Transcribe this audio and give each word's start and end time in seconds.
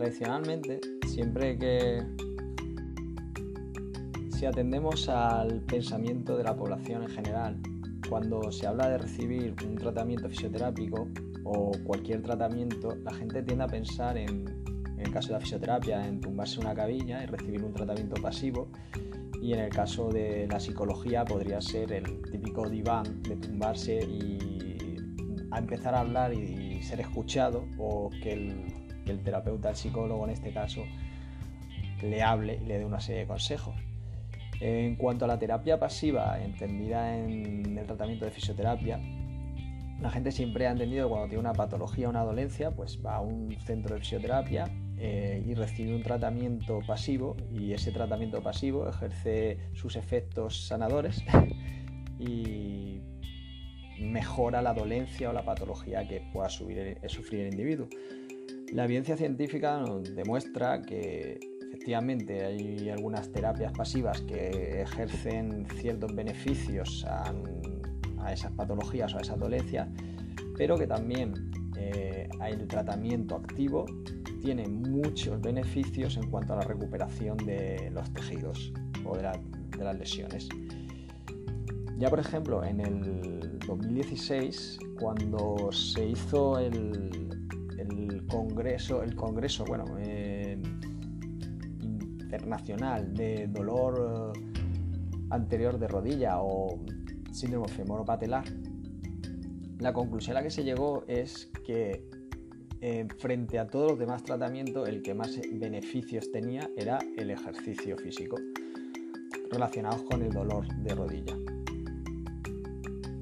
tradicionalmente, 0.00 0.80
siempre 1.06 1.58
que 1.58 2.02
si 4.30 4.46
atendemos 4.46 5.10
al 5.10 5.60
pensamiento 5.60 6.38
de 6.38 6.44
la 6.44 6.56
población 6.56 7.02
en 7.02 7.10
general, 7.10 7.60
cuando 8.08 8.50
se 8.50 8.66
habla 8.66 8.88
de 8.88 8.96
recibir 8.96 9.54
un 9.62 9.76
tratamiento 9.76 10.30
fisioterápico 10.30 11.06
o 11.44 11.72
cualquier 11.84 12.22
tratamiento, 12.22 12.96
la 13.04 13.12
gente 13.12 13.42
tiende 13.42 13.64
a 13.64 13.66
pensar 13.66 14.16
en, 14.16 14.48
en 14.96 15.00
el 15.00 15.12
caso 15.12 15.28
de 15.28 15.34
la 15.34 15.40
fisioterapia, 15.40 16.08
en 16.08 16.18
tumbarse 16.18 16.60
una 16.60 16.74
cabilla 16.74 17.22
y 17.22 17.26
recibir 17.26 17.62
un 17.62 17.74
tratamiento 17.74 18.22
pasivo. 18.22 18.68
Y 19.42 19.52
en 19.52 19.60
el 19.60 19.70
caso 19.70 20.08
de 20.08 20.48
la 20.50 20.60
psicología 20.60 21.26
podría 21.26 21.60
ser 21.60 21.92
el 21.92 22.22
típico 22.22 22.70
diván 22.70 23.22
de 23.22 23.36
tumbarse 23.36 24.00
y 24.02 24.38
a 25.50 25.58
empezar 25.58 25.94
a 25.94 26.00
hablar 26.00 26.32
y, 26.32 26.70
ser 26.82 27.00
escuchado 27.00 27.66
o 27.76 28.08
que 28.22 28.32
el, 28.32 28.79
que 29.04 29.12
el 29.12 29.22
terapeuta, 29.22 29.70
el 29.70 29.76
psicólogo 29.76 30.24
en 30.24 30.30
este 30.30 30.52
caso, 30.52 30.84
le 32.02 32.22
hable 32.22 32.60
y 32.62 32.66
le 32.66 32.78
dé 32.78 32.84
una 32.84 33.00
serie 33.00 33.22
de 33.22 33.26
consejos. 33.26 33.74
En 34.60 34.96
cuanto 34.96 35.24
a 35.24 35.28
la 35.28 35.38
terapia 35.38 35.78
pasiva, 35.78 36.38
entendida 36.42 37.16
en 37.16 37.78
el 37.78 37.86
tratamiento 37.86 38.26
de 38.26 38.30
fisioterapia, 38.30 39.00
la 40.00 40.10
gente 40.10 40.32
siempre 40.32 40.66
ha 40.66 40.70
entendido 40.70 41.06
que 41.06 41.10
cuando 41.10 41.28
tiene 41.28 41.40
una 41.40 41.52
patología 41.52 42.06
o 42.06 42.10
una 42.10 42.24
dolencia, 42.24 42.70
pues 42.70 42.98
va 43.04 43.16
a 43.16 43.20
un 43.20 43.54
centro 43.60 43.94
de 43.94 44.00
fisioterapia 44.00 44.64
eh, 44.98 45.42
y 45.46 45.54
recibe 45.54 45.94
un 45.94 46.02
tratamiento 46.02 46.80
pasivo 46.86 47.36
y 47.50 47.72
ese 47.72 47.92
tratamiento 47.92 48.42
pasivo 48.42 48.88
ejerce 48.88 49.58
sus 49.74 49.96
efectos 49.96 50.66
sanadores 50.66 51.22
y 52.18 53.00
mejora 53.98 54.62
la 54.62 54.72
dolencia 54.72 55.30
o 55.30 55.32
la 55.32 55.44
patología 55.44 56.06
que 56.08 56.22
pueda 56.32 56.48
sufrir 56.48 56.96
el 57.40 57.52
individuo. 57.52 57.88
La 58.72 58.84
evidencia 58.84 59.16
científica 59.16 59.80
nos 59.80 60.14
demuestra 60.14 60.80
que 60.80 61.40
efectivamente 61.60 62.44
hay 62.44 62.88
algunas 62.88 63.32
terapias 63.32 63.72
pasivas 63.72 64.20
que 64.20 64.82
ejercen 64.82 65.66
ciertos 65.80 66.14
beneficios 66.14 67.04
a, 67.08 67.32
esas 68.32 68.52
patologías 68.52 69.12
o 69.14 69.18
a 69.18 69.22
esas 69.22 69.38
dolencias, 69.40 69.88
pero 70.56 70.76
que 70.76 70.86
también 70.86 71.50
eh, 71.76 72.28
el 72.46 72.68
tratamiento 72.68 73.36
activo 73.36 73.86
tiene 74.40 74.68
muchos 74.68 75.40
beneficios 75.40 76.16
en 76.16 76.30
cuanto 76.30 76.52
a 76.52 76.56
la 76.56 76.62
recuperación 76.62 77.38
de 77.38 77.90
los 77.92 78.08
tejidos 78.12 78.72
o 79.04 79.16
de, 79.16 79.22
las 79.82 79.98
lesiones. 79.98 80.48
Ya 81.98 82.08
por 82.08 82.20
ejemplo, 82.20 82.62
en 82.64 82.80
el 82.80 83.58
2016, 83.66 84.78
cuando 84.98 85.72
se 85.72 86.06
hizo 86.06 86.58
el, 86.58 87.39
el 88.60 89.14
congreso, 89.14 89.64
bueno, 89.64 89.84
eh, 89.98 90.60
internacional 91.80 93.14
de 93.14 93.48
dolor 93.48 94.34
eh, 94.34 94.40
anterior 95.30 95.78
de 95.78 95.88
rodilla 95.88 96.40
o 96.40 96.78
síndrome 97.32 97.68
femoropatelar, 97.68 98.44
la 99.78 99.92
conclusión 99.92 100.36
a 100.36 100.40
la 100.40 100.44
que 100.44 100.50
se 100.50 100.62
llegó 100.62 101.04
es 101.08 101.50
que 101.64 102.04
eh, 102.82 103.06
frente 103.18 103.58
a 103.58 103.66
todos 103.66 103.92
los 103.92 103.98
demás 103.98 104.22
tratamientos, 104.22 104.88
el 104.88 105.02
que 105.02 105.14
más 105.14 105.38
beneficios 105.52 106.30
tenía 106.30 106.68
era 106.76 106.98
el 107.16 107.30
ejercicio 107.30 107.96
físico 107.96 108.36
relacionados 109.50 110.02
con 110.02 110.22
el 110.22 110.32
dolor 110.32 110.66
de 110.76 110.94
rodilla. 110.94 111.36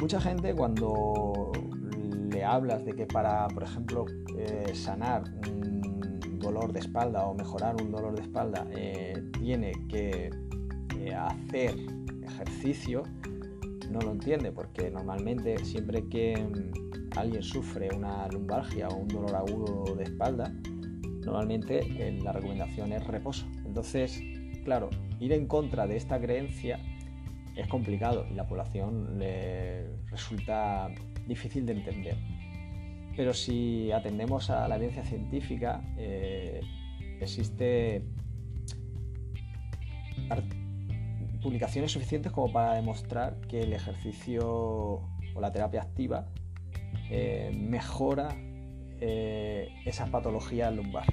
Mucha 0.00 0.20
gente 0.20 0.54
cuando 0.54 1.45
hablas 2.44 2.84
de 2.84 2.94
que 2.94 3.06
para, 3.06 3.46
por 3.48 3.62
ejemplo, 3.62 4.06
eh, 4.36 4.72
sanar 4.74 5.24
un 5.48 6.38
dolor 6.38 6.72
de 6.72 6.80
espalda 6.80 7.26
o 7.26 7.34
mejorar 7.34 7.80
un 7.80 7.90
dolor 7.90 8.14
de 8.14 8.22
espalda 8.22 8.66
eh, 8.76 9.14
tiene 9.38 9.72
que 9.88 10.30
hacer 11.16 11.74
ejercicio, 12.24 13.02
no 13.90 14.00
lo 14.00 14.12
entiende 14.12 14.50
porque 14.52 14.90
normalmente 14.90 15.64
siempre 15.64 16.08
que 16.08 16.34
alguien 17.16 17.42
sufre 17.42 17.88
una 17.94 18.28
lumbalgia 18.28 18.88
o 18.88 18.96
un 18.96 19.08
dolor 19.08 19.34
agudo 19.34 19.94
de 19.94 20.04
espalda, 20.04 20.52
normalmente 21.24 21.80
eh, 21.80 22.18
la 22.22 22.32
recomendación 22.32 22.92
es 22.92 23.06
reposo. 23.06 23.46
Entonces, 23.64 24.20
claro, 24.64 24.90
ir 25.20 25.32
en 25.32 25.46
contra 25.46 25.86
de 25.86 25.96
esta 25.96 26.20
creencia 26.20 26.78
es 27.56 27.66
complicado 27.68 28.26
y 28.30 28.34
la 28.34 28.46
población 28.46 29.18
le 29.18 29.86
resulta 30.10 30.90
difícil 31.28 31.66
de 31.66 31.72
entender. 31.72 32.16
Pero 33.16 33.32
si 33.32 33.90
atendemos 33.92 34.50
a 34.50 34.68
la 34.68 34.76
evidencia 34.76 35.04
científica, 35.04 35.82
eh, 35.96 36.60
existe 37.20 38.02
publicaciones 41.42 41.92
suficientes 41.92 42.32
como 42.32 42.52
para 42.52 42.74
demostrar 42.74 43.40
que 43.48 43.60
el 43.60 43.72
ejercicio 43.72 44.44
o 44.46 45.40
la 45.40 45.52
terapia 45.52 45.82
activa 45.82 46.26
eh, 47.10 47.52
mejora 47.54 48.28
eh, 49.00 49.68
esa 49.84 50.06
patología 50.06 50.70
lumbar. 50.70 51.06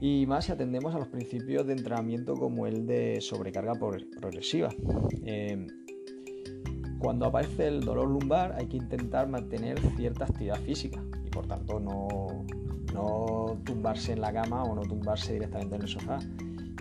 Y 0.00 0.24
más 0.26 0.46
si 0.46 0.52
atendemos 0.52 0.94
a 0.94 0.98
los 0.98 1.08
principios 1.08 1.66
de 1.66 1.74
entrenamiento 1.74 2.34
como 2.34 2.66
el 2.66 2.86
de 2.86 3.20
sobrecarga 3.20 3.74
progresiva. 3.74 4.70
Eh, 5.24 5.66
cuando 7.00 7.26
aparece 7.26 7.66
el 7.66 7.80
dolor 7.80 8.08
lumbar 8.08 8.54
hay 8.58 8.66
que 8.66 8.76
intentar 8.76 9.26
mantener 9.26 9.80
cierta 9.96 10.26
actividad 10.26 10.60
física 10.60 11.02
y 11.24 11.30
por 11.30 11.46
tanto 11.46 11.80
no, 11.80 12.44
no 12.92 13.58
tumbarse 13.64 14.12
en 14.12 14.20
la 14.20 14.32
cama 14.32 14.62
o 14.64 14.74
no 14.74 14.82
tumbarse 14.82 15.32
directamente 15.32 15.76
en 15.76 15.82
el 15.82 15.88
sofá. 15.88 16.18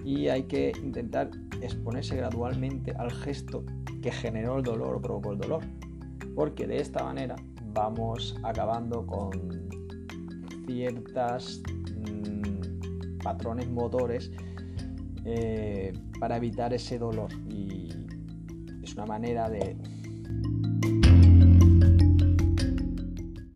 Y 0.04 0.28
hay 0.28 0.44
que 0.44 0.74
intentar 0.84 1.32
exponerse 1.62 2.18
gradualmente 2.18 2.92
al 2.92 3.12
gesto 3.12 3.64
que 4.02 4.12
generó 4.12 4.58
el 4.58 4.64
dolor 4.64 4.96
o 4.96 5.02
provocó 5.02 5.32
el 5.32 5.40
dolor. 5.40 5.64
Porque 6.36 6.68
de 6.68 6.80
esta 6.80 7.04
manera 7.04 7.36
vamos 7.74 8.36
acabando 8.44 9.08
con 9.08 9.32
ciertas 10.66 11.62
mm, 12.06 13.20
patrones 13.24 13.70
motores 13.70 14.32
eh, 15.24 15.94
para 16.20 16.38
evitar 16.38 16.74
ese 16.74 16.98
dolor 16.98 17.32
y 17.50 17.90
es 18.84 18.96
una 18.96 19.06
manera 19.06 19.50
de 19.50 19.78